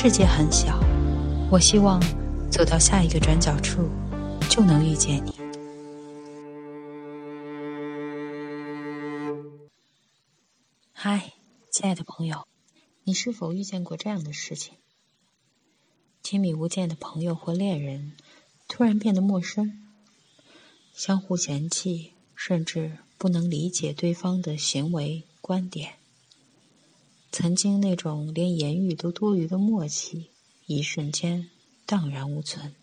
[0.00, 0.78] 世界很小，
[1.50, 2.00] 我希望
[2.52, 3.90] 走到下一个转角处，
[4.48, 5.34] 就能遇见你。
[10.92, 11.32] 嗨，
[11.72, 12.46] 亲爱的朋友，
[13.02, 14.74] 你是否遇见过这样的事情？
[16.22, 18.12] 亲密无间的朋友或恋人，
[18.68, 19.82] 突然变得陌生，
[20.94, 25.94] 相互嫌弃，甚至不能理解对方的行为观点。
[27.30, 30.30] 曾经那种连言语都多余的默契，
[30.66, 31.50] 一瞬间
[31.86, 32.74] 荡然无存。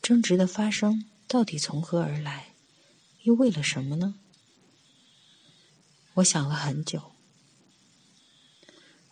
[0.00, 2.54] 争执的发生到底从何而来？
[3.22, 4.16] 又为了什么呢？
[6.14, 7.12] 我想了很久，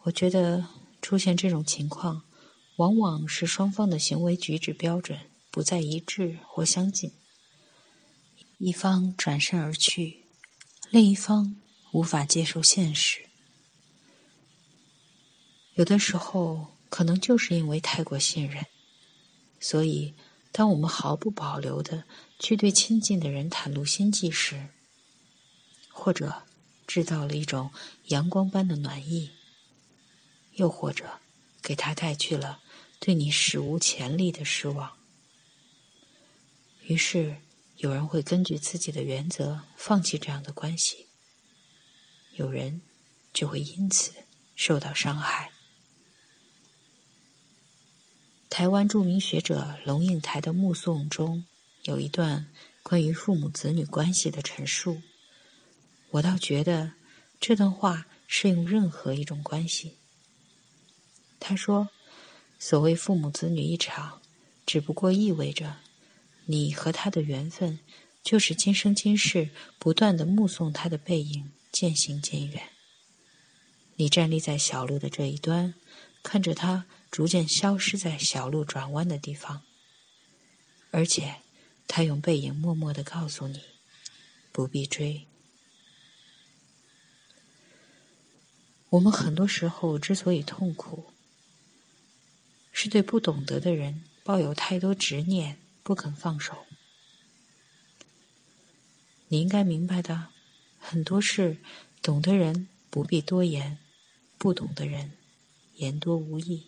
[0.02, 0.66] 我觉得
[1.00, 2.24] 出现这种情况，
[2.76, 5.20] 往往是双方的行为举止标准
[5.50, 7.12] 不再一致或相近，
[8.58, 10.24] 一方转身而去，
[10.90, 11.56] 另一方
[11.92, 13.26] 无法接受现实。
[15.74, 18.66] 有的时候，可能就是因为太过信任，
[19.58, 20.14] 所以
[20.52, 22.04] 当我们毫不保留的
[22.38, 24.68] 去对亲近的人袒露心迹时，
[25.90, 26.44] 或者。
[26.86, 27.70] 制造了一种
[28.06, 29.30] 阳光般的暖意，
[30.54, 31.20] 又或者
[31.62, 32.58] 给他带去了
[32.98, 34.96] 对你史无前例的失望。
[36.82, 37.36] 于是，
[37.76, 41.09] 有人会根据自己的原则放弃这样的关系，
[42.40, 42.80] 有人
[43.34, 44.12] 就会因此
[44.56, 45.52] 受到伤害。
[48.48, 51.44] 台湾著名学者龙应台的《目送》中
[51.82, 52.50] 有一段
[52.82, 55.02] 关于父母子女关系的陈述。
[56.12, 56.94] 我倒觉得
[57.38, 59.98] 这段话适用任何一种关系。
[61.38, 61.90] 他说
[62.58, 64.22] ：“所谓父母子女一场，
[64.64, 65.76] 只不过意味着
[66.46, 67.80] 你和他的缘分，
[68.22, 72.70] 就是今生今世不断的目送他的背影渐行渐远。
[73.96, 75.74] 你站立在小路的这一端，
[76.22, 79.62] 看着他逐渐消失在小路转弯的地方，
[80.90, 81.36] 而且
[81.86, 83.62] 他用背影默默的告诉你，
[84.52, 85.26] 不必追。”
[88.90, 91.12] 我们很多时候之所以痛苦，
[92.72, 96.66] 是对不懂得的人抱有太多执念，不肯放手。
[99.28, 100.30] 你应该明白的，
[100.80, 101.58] 很多事，
[102.02, 103.78] 懂的人不必多言，
[104.38, 105.12] 不懂的人
[105.76, 106.66] 言多无益。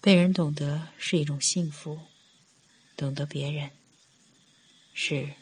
[0.00, 2.00] 被人懂得是一种幸福，
[2.96, 3.70] 懂得别人，
[4.94, 5.34] 是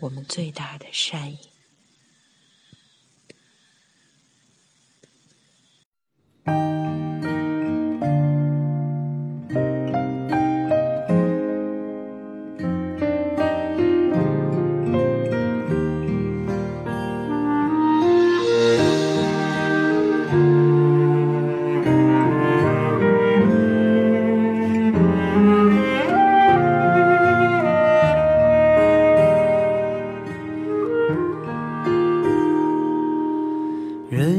[0.00, 1.38] 我们最大的善意。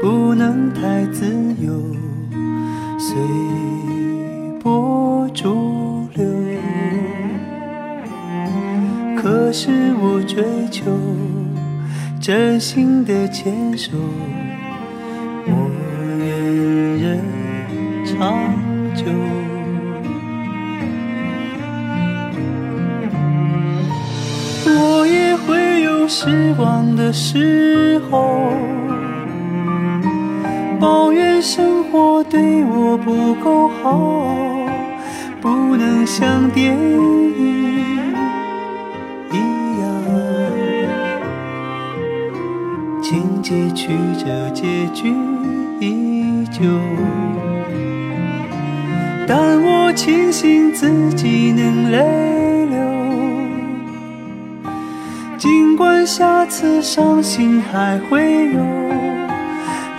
[0.00, 1.26] 不能太自
[1.60, 1.72] 由，
[2.98, 3.16] 随
[4.62, 6.24] 波逐流。
[9.16, 10.84] 可是我追求
[12.20, 13.90] 真心的牵手，
[15.46, 15.70] 我
[16.18, 16.28] 愿
[17.02, 17.20] 人
[18.06, 18.38] 长
[18.94, 19.04] 久。
[24.64, 28.87] 我也会有失望的时候。
[30.80, 33.98] 抱怨生活对我不够好，
[35.40, 37.34] 不能像电影
[39.32, 39.36] 一
[39.80, 39.90] 样，
[43.02, 45.12] 情节曲折，结局
[45.80, 46.62] 依旧。
[49.26, 52.78] 但我庆幸自己能泪流，
[55.36, 58.87] 尽管下次伤心还会有。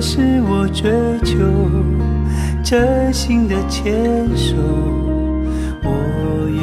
[0.00, 0.90] 是我追
[1.24, 1.34] 求
[2.62, 3.94] 真心的牵
[4.36, 4.54] 手，
[5.82, 5.90] 我
[6.48, 6.62] 愿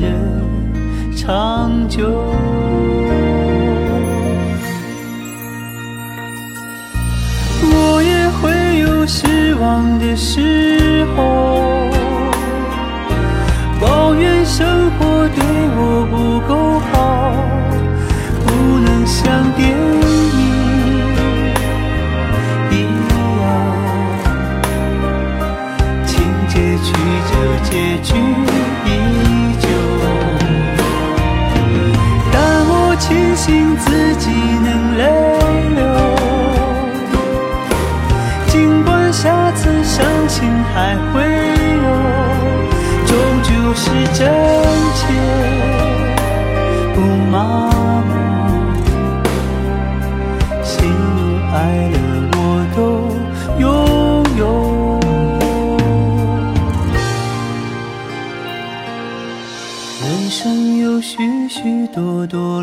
[0.00, 0.12] 人
[1.16, 2.08] 长久。
[7.64, 11.20] 我也会有失望的时候，
[13.80, 15.44] 抱怨生活对
[15.76, 16.71] 我不够